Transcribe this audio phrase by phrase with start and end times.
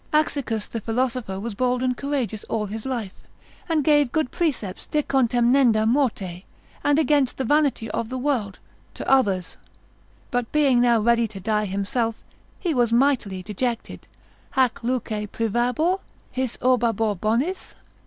[0.11, 3.13] Axicchus the philosopher was bold and courageous all his life,
[3.69, 6.43] and gave good precepts de contemnenda morte,
[6.83, 8.57] and against the vanity of the world,
[8.95, 9.57] to others;
[10.31, 12.23] but being now ready to die himself,
[12.59, 14.07] he was mightily dejected,
[14.49, 15.99] hac luce privabor?
[16.31, 17.75] his orbabor bonis?